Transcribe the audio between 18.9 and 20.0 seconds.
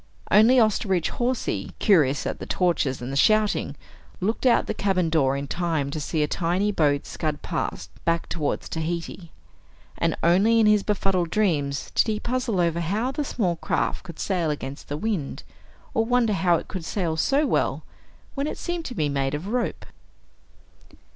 be made of rope.